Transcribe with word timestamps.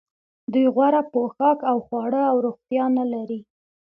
دوی 0.51 0.65
غوره 0.75 1.01
پوښاک 1.11 1.59
او 1.71 1.77
خواړه 1.85 2.21
او 2.31 2.37
روغتیا 2.45 2.85
نلري 2.97 3.39